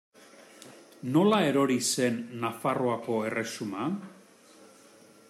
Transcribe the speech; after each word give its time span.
Nola 1.17 1.41
erori 1.49 1.77
zen 1.91 2.17
Nafarroako 2.45 3.21
erresuma? 3.29 3.87